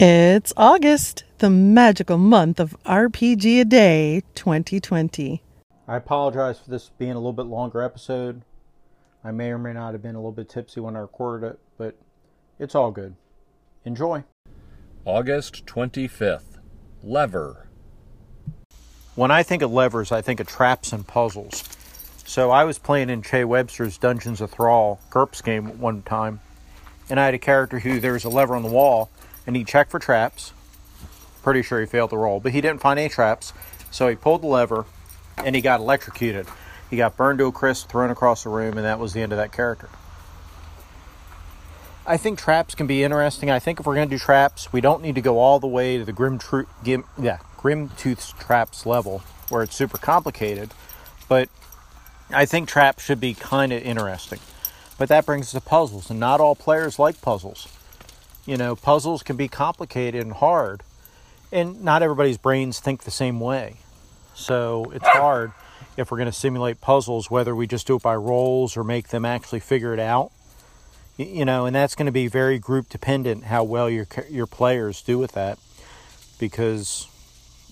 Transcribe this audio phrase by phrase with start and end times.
[0.00, 5.40] It's August, the magical month of RPG a Day 2020.
[5.86, 8.42] I apologize for this being a little bit longer episode.
[9.22, 11.60] I may or may not have been a little bit tipsy when I recorded it,
[11.78, 11.94] but
[12.58, 13.14] it's all good.
[13.84, 14.24] Enjoy.
[15.04, 16.58] August 25th.
[17.04, 17.68] Lever.
[19.14, 21.62] When I think of levers, I think of traps and puzzles.
[22.26, 26.40] So I was playing in Che Webster's Dungeons of Thrall GURPS game one time,
[27.08, 29.08] and I had a character who there was a lever on the wall,
[29.46, 30.52] and he checked for traps.
[31.42, 33.52] Pretty sure he failed the roll, but he didn't find any traps,
[33.90, 34.86] so he pulled the lever,
[35.36, 36.46] and he got electrocuted.
[36.90, 39.32] He got burned to a crisp, thrown across the room, and that was the end
[39.32, 39.88] of that character.
[42.06, 43.50] I think traps can be interesting.
[43.50, 45.66] I think if we're going to do traps, we don't need to go all the
[45.66, 50.72] way to the grim, tru- gim, yeah, Grimtooth traps level where it's super complicated.
[51.28, 51.48] But
[52.30, 54.40] I think traps should be kind of interesting.
[54.98, 57.68] But that brings us to puzzles, and not all players like puzzles.
[58.46, 60.82] You know, puzzles can be complicated and hard,
[61.50, 63.76] and not everybody's brains think the same way.
[64.34, 65.52] So it's hard
[65.96, 69.08] if we're going to simulate puzzles, whether we just do it by rolls or make
[69.08, 70.32] them actually figure it out
[71.16, 75.02] you know, and that's going to be very group dependent how well your your players
[75.02, 75.58] do with that,
[76.38, 77.08] because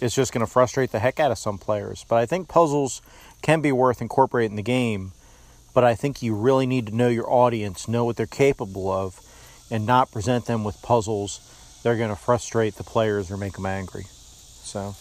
[0.00, 2.04] it's just going to frustrate the heck out of some players.
[2.08, 3.00] But I think puzzles
[3.42, 5.12] can be worth incorporating in the game,
[5.74, 9.20] but I think you really need to know your audience, know what they're capable of,
[9.70, 11.50] and not present them with puzzles
[11.82, 14.04] they're going to frustrate the players or make them angry.
[14.04, 14.94] So,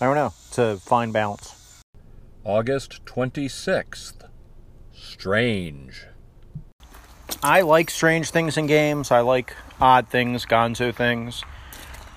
[0.00, 0.32] I don't know.
[0.48, 1.82] It's a fine balance.
[2.44, 4.28] August 26th.
[4.92, 6.06] Strange.
[7.42, 9.10] I like strange things in games.
[9.10, 11.42] I like odd things, gonzo things.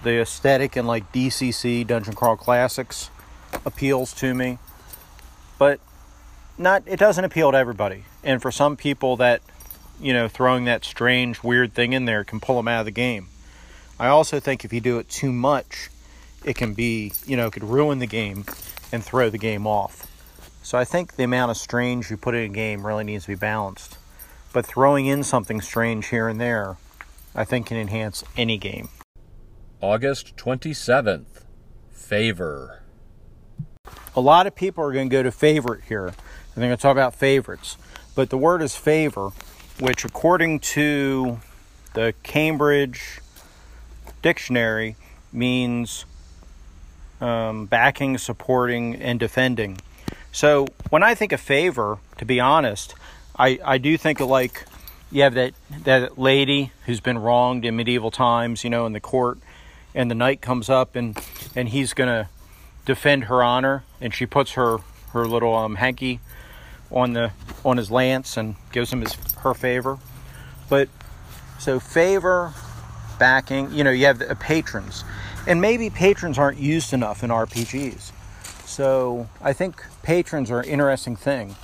[0.04, 3.10] The aesthetic in like DCC, Dungeon Crawl Classics,
[3.66, 4.58] appeals to me.
[5.60, 5.80] But
[6.58, 8.06] not it doesn't appeal to everybody.
[8.24, 9.42] And for some people that,
[10.00, 12.92] you know, throwing that strange, weird thing in there can pull them out of the
[12.92, 13.28] game.
[14.00, 15.90] I also think if you do it too much,
[16.44, 18.46] it can be, you know, it could ruin the game
[18.92, 20.06] and throw the game off.
[20.64, 23.32] So I think the amount of strange you put in a game really needs to
[23.32, 23.98] be balanced
[24.58, 26.78] but throwing in something strange here and there,
[27.36, 28.90] I think can enhance any game.
[29.82, 31.44] August 27th,
[31.92, 32.82] Favor.
[34.16, 36.12] A lot of people are going to go to favorite here.
[36.56, 37.78] They're going to talk about favorites.
[38.16, 39.30] But the word is favor,
[39.80, 41.40] which, according to
[41.94, 43.20] the Cambridge
[44.22, 44.96] Dictionary,
[45.32, 46.06] means
[47.22, 49.80] um, backing, supporting, and defending.
[50.32, 52.96] So when I think of favor, to be honest,
[53.38, 54.66] I, I do think of like
[55.12, 59.00] you have that that lady who's been wronged in medieval times, you know, in the
[59.00, 59.40] court,
[59.96, 61.18] and the knight comes up and
[61.56, 62.30] and he's gonna
[62.86, 64.78] defend her honor, and she puts her
[65.14, 66.20] her little um, hanky
[66.92, 67.32] on the
[67.66, 69.98] on his lance and gives him his her favor.
[70.70, 70.90] But
[71.60, 72.54] so favor,
[73.20, 75.04] backing, you know, you have the patrons,
[75.48, 78.12] and maybe patrons aren't used enough in RPGs.
[78.66, 81.56] So I think patrons are an interesting thing.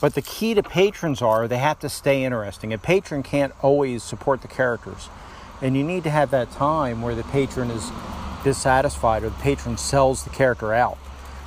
[0.00, 2.72] But the key to patrons are they have to stay interesting.
[2.72, 5.08] A patron can't always support the characters.
[5.60, 7.88] And you need to have that time where the patron is
[8.42, 10.98] dissatisfied or the patron sells the character out.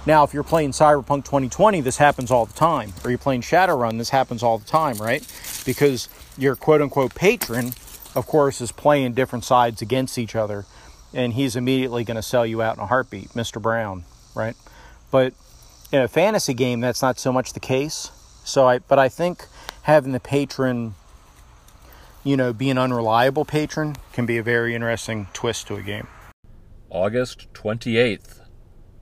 [0.07, 2.93] Now, if you're playing Cyberpunk 2020, this happens all the time.
[3.03, 5.25] Or you're playing Shadowrun, this happens all the time, right?
[5.65, 7.73] Because your quote unquote patron,
[8.13, 10.65] of course, is playing different sides against each other.
[11.11, 13.59] And he's immediately going to sell you out in a heartbeat, Mr.
[13.59, 14.03] Brown,
[14.35, 14.55] right?
[15.09, 15.33] But
[15.91, 18.11] in a fantasy game, that's not so much the case.
[18.43, 19.45] So I, but I think
[19.83, 20.93] having the patron,
[22.23, 26.07] you know, be an unreliable patron can be a very interesting twist to a game.
[26.91, 28.41] August 28th.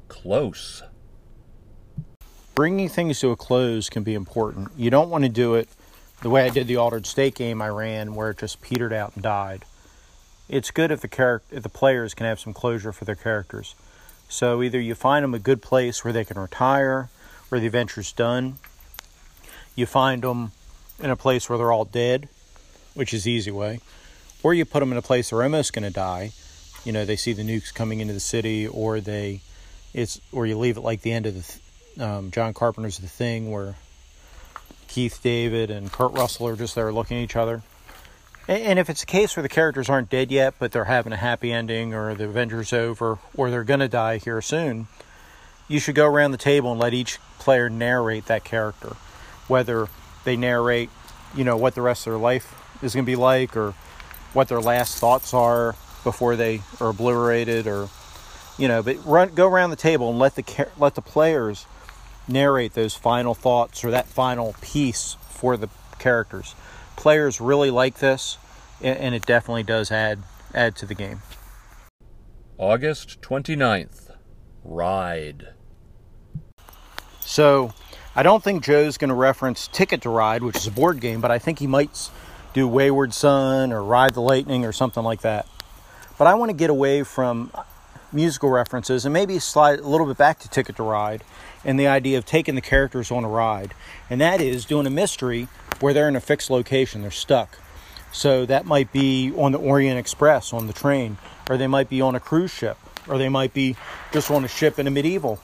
[0.08, 0.84] Close.
[2.56, 4.70] Bringing things to a close can be important.
[4.78, 5.70] You don't want to do it
[6.22, 9.14] the way I did the Altered State game I ran, where it just petered out
[9.16, 9.66] and died.
[10.48, 13.74] It's good if the character, if the players can have some closure for their characters.
[14.30, 17.10] So either you find them a good place where they can retire,
[17.50, 18.56] or the adventure's done,
[19.76, 20.52] you find them
[21.00, 22.30] in a place where they're all dead,
[22.94, 23.80] which is the easy way,
[24.44, 26.32] or you put them in a place they're almost going to die.
[26.86, 29.42] You know, they see the nukes coming into the city, or they,
[29.94, 31.60] it's, or you leave it like the end of the
[32.00, 33.76] um, John Carpenter's The Thing, where
[34.88, 37.62] Keith David and Kurt Russell are just there looking at each other.
[38.48, 41.18] And if it's a case where the characters aren't dead yet, but they're having a
[41.18, 44.88] happy ending, or the Avengers over, or they're going to die here soon,
[45.70, 48.98] you should go around the table and let each player narrate that character
[49.48, 49.88] whether
[50.24, 50.90] they narrate,
[51.36, 53.74] you know, what the rest of their life is going to be like or
[54.34, 57.90] what their last thoughts are before they are obliterated or
[58.58, 61.66] you know, but run go around the table and let the let the players
[62.28, 66.56] narrate those final thoughts or that final piece for the characters.
[66.96, 68.38] Players really like this
[68.82, 70.24] and it definitely does add
[70.54, 71.22] add to the game.
[72.58, 74.12] August 29th.
[74.64, 75.50] Ride.
[77.20, 77.74] So,
[78.16, 81.20] I don't think Joe's going to reference Ticket to Ride, which is a board game,
[81.20, 82.10] but I think he might
[82.54, 85.48] do Wayward Son or Ride the Lightning or something like that.
[86.18, 87.52] But I want to get away from
[88.14, 91.24] musical references and maybe slide a little bit back to Ticket to Ride
[91.66, 93.74] and the idea of taking the characters on a ride.
[94.10, 95.48] And that is doing a mystery
[95.80, 97.58] where they're in a fixed location, they're stuck.
[98.12, 101.18] So that might be on the Orient Express on the train,
[101.50, 102.78] or they might be on a cruise ship,
[103.08, 103.76] or they might be
[104.12, 105.40] just on a ship in a medieval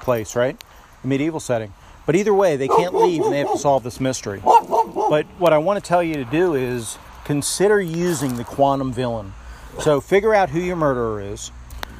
[0.00, 0.62] place, right?
[1.02, 1.72] A medieval setting.
[2.04, 4.40] But either way, they can't leave and they have to solve this mystery.
[4.42, 9.32] But what I want to tell you to do is consider using the quantum villain.
[9.80, 11.50] So figure out who your murderer is.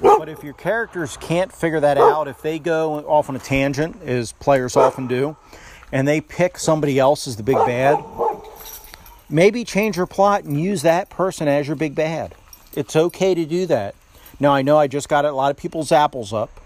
[0.03, 4.03] But if your characters can't figure that out, if they go off on a tangent,
[4.03, 5.37] as players often do,
[5.93, 8.03] and they pick somebody else as the big bad,
[9.31, 12.35] maybe change your plot and use that person as your big bad.
[12.75, 13.95] It's okay to do that.
[14.41, 16.61] Now, I know I just got a lot of people's apples up,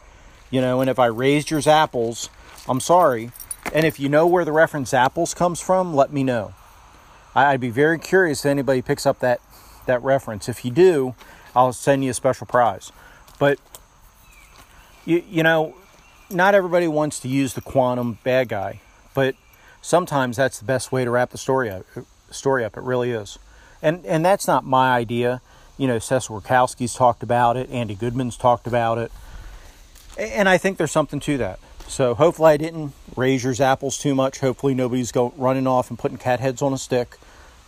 [0.50, 2.30] you know, and if I raised your apples,
[2.66, 3.32] I'm sorry.
[3.74, 6.54] And if you know where the reference apples comes from, let me know.
[7.34, 9.40] I'd be very curious if anybody picks up that,
[9.84, 10.48] that reference.
[10.48, 11.14] If you do,
[11.54, 12.92] I'll send you a special prize.
[13.38, 13.58] But,
[15.04, 15.74] you, you know,
[16.30, 18.80] not everybody wants to use the quantum bad guy,
[19.14, 19.34] but
[19.82, 21.84] sometimes that's the best way to wrap the story up.
[22.30, 23.38] Story up, it really is,
[23.80, 25.40] and and that's not my idea.
[25.78, 29.12] You know, Cecil Rakowski's talked about it, Andy Goodman's talked about it,
[30.18, 31.60] and I think there's something to that.
[31.86, 34.40] So hopefully I didn't raise your apples too much.
[34.40, 37.16] Hopefully nobody's going running off and putting cat heads on a stick,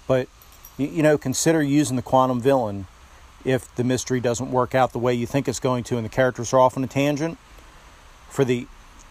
[0.09, 0.29] but
[0.77, 2.87] you know, consider using the quantum villain
[3.45, 6.11] if the mystery doesn't work out the way you think it's going to and the
[6.11, 7.39] characters are off on a tangent
[8.29, 8.67] for the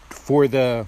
[0.10, 0.88] for the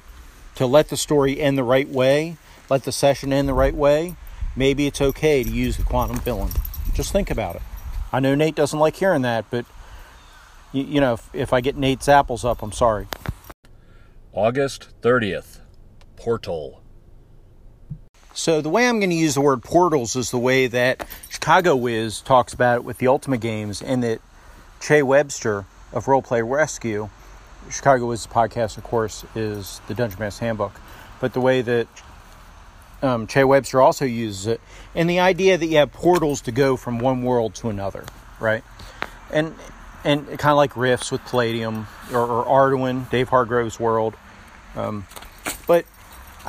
[0.55, 2.37] to let the story end the right way
[2.69, 4.15] let the session end the right way
[4.55, 6.51] maybe it's okay to use the quantum villain
[6.93, 7.61] just think about it
[8.11, 9.65] i know nate doesn't like hearing that but
[10.71, 13.07] you, you know if, if i get nate's apples up i'm sorry
[14.31, 15.59] August 30th.
[16.15, 16.83] Portal.
[18.39, 21.75] So the way I'm going to use the word portals is the way that Chicago
[21.75, 24.21] Wiz talks about it with the Ultimate Games, and that
[24.79, 27.09] Che Webster of Roleplay Rescue,
[27.69, 30.71] Chicago Wiz podcast, of course, is the Dungeon Master Handbook,
[31.19, 31.87] but the way that
[33.01, 34.61] um, Che Webster also uses it,
[34.95, 38.05] and the idea that you have portals to go from one world to another,
[38.39, 38.63] right?
[39.31, 39.53] And
[40.05, 44.15] and kind of like Rifts with Palladium or, or Arduin, Dave Hargrave's world.
[44.77, 45.05] Um,
[45.67, 45.83] but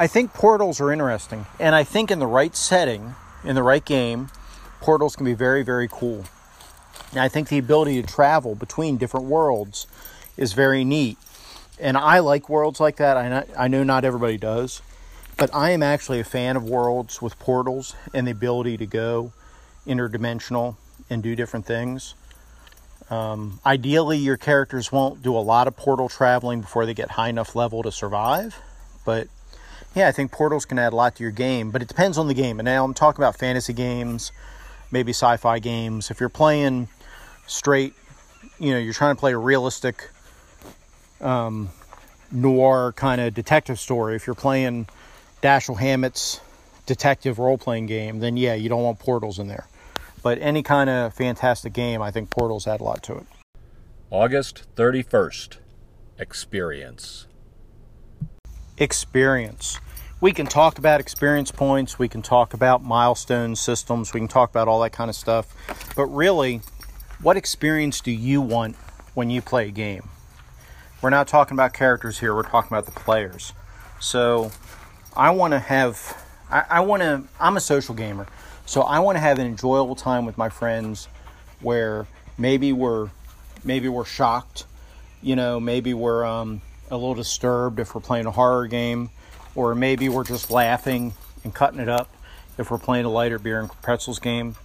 [0.00, 3.84] I think portals are interesting, and I think in the right setting, in the right
[3.84, 4.30] game,
[4.80, 6.24] portals can be very, very cool.
[7.10, 9.86] And I think the ability to travel between different worlds
[10.38, 11.18] is very neat.
[11.78, 13.18] And I like worlds like that.
[13.18, 14.80] I I know not everybody does,
[15.36, 19.34] but I am actually a fan of worlds with portals and the ability to go
[19.86, 20.76] interdimensional
[21.10, 22.14] and do different things.
[23.10, 27.28] Um, ideally, your characters won't do a lot of portal traveling before they get high
[27.28, 28.56] enough level to survive,
[29.04, 29.28] but
[29.94, 32.28] yeah, I think portals can add a lot to your game, but it depends on
[32.28, 32.60] the game.
[32.60, 34.32] And now I'm talking about fantasy games,
[34.90, 36.10] maybe sci-fi games.
[36.10, 36.88] If you're playing
[37.46, 37.94] straight,
[38.58, 40.10] you know, you're trying to play a realistic
[41.20, 41.70] um,
[42.30, 44.14] noir kind of detective story.
[44.14, 44.86] If you're playing
[45.42, 46.40] Dashiell Hammett's
[46.86, 49.66] detective role-playing game, then yeah, you don't want portals in there.
[50.22, 53.26] But any kind of fantastic game, I think portals add a lot to it.
[54.10, 55.56] August 31st.
[56.18, 57.26] Experience.
[58.80, 59.78] Experience.
[60.22, 64.50] We can talk about experience points, we can talk about milestone systems, we can talk
[64.50, 65.54] about all that kind of stuff.
[65.94, 66.62] But really,
[67.22, 68.76] what experience do you want
[69.14, 70.08] when you play a game?
[71.02, 73.52] We're not talking about characters here, we're talking about the players.
[74.00, 74.50] So
[75.14, 76.16] I want to have,
[76.50, 78.26] I, I want to, I'm a social gamer.
[78.64, 81.08] So I want to have an enjoyable time with my friends
[81.60, 82.06] where
[82.38, 83.10] maybe we're,
[83.62, 84.64] maybe we're shocked,
[85.22, 89.10] you know, maybe we're, um, a little disturbed if we're playing a horror game,
[89.54, 92.12] or maybe we're just laughing and cutting it up
[92.58, 94.56] if we're playing a lighter beer and pretzels game.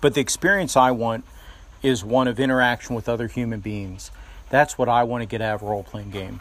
[0.00, 1.24] But the experience I want
[1.82, 4.10] is one of interaction with other human beings.
[4.50, 6.40] That's what I want to get out of a role playing game.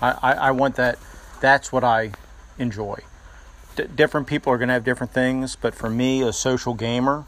[0.00, 0.98] I, I, I want that.
[1.40, 2.12] That's what I
[2.58, 3.00] enjoy.
[3.76, 7.24] D- different people are going to have different things, but for me, a social gamer,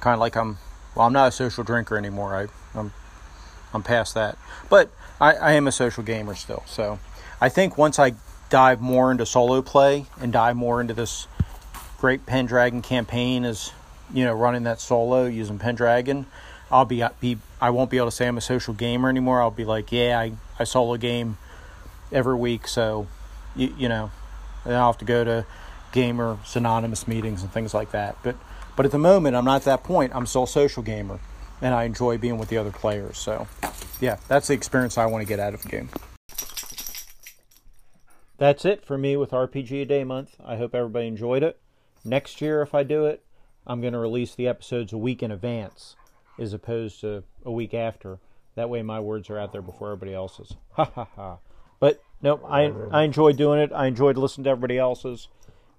[0.00, 0.58] kind of like I'm.
[0.94, 2.34] Well, I'm not a social drinker anymore.
[2.34, 2.92] I, I'm
[3.72, 4.36] I'm past that.
[4.68, 6.62] But I, I am a social gamer still.
[6.66, 6.98] So
[7.40, 8.14] I think once I
[8.48, 11.26] dive more into solo play and dive more into this
[11.98, 13.72] great Pendragon campaign as
[14.12, 16.26] you know running that solo using Pendragon,
[16.70, 19.40] I'll be be I won't be able to say I'm a social gamer anymore.
[19.40, 21.38] I'll be like, yeah, I, I solo game
[22.10, 23.06] every week, so
[23.54, 24.10] you, you know,
[24.64, 25.46] and I'll have to go to
[25.92, 28.16] gamer synonymous meetings and things like that.
[28.22, 28.36] But
[28.76, 30.14] but at the moment, I'm not at that point.
[30.14, 31.20] I'm still a social gamer.
[31.60, 33.18] And I enjoy being with the other players.
[33.18, 33.46] So,
[34.00, 35.88] yeah, that's the experience I want to get out of the game.
[38.38, 40.36] That's it for me with RPG a Day month.
[40.42, 41.60] I hope everybody enjoyed it.
[42.04, 43.22] Next year, if I do it,
[43.66, 45.96] I'm going to release the episodes a week in advance
[46.38, 48.18] as opposed to a week after.
[48.54, 50.54] That way, my words are out there before everybody else's.
[50.72, 51.38] Ha ha ha.
[51.78, 53.72] But no, I I enjoyed doing it.
[53.74, 55.28] I enjoyed listening to everybody else's,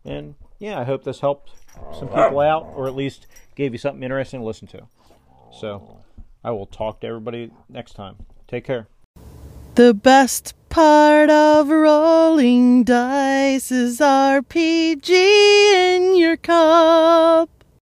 [0.04, 1.52] and yeah, I hope this helped
[1.98, 4.88] some people out, or at least gave you something interesting to listen to.
[5.52, 6.00] So,
[6.44, 8.16] I will talk to everybody next time.
[8.48, 8.88] Take care.
[9.76, 17.61] The best part of rolling dice is RPG in your cup.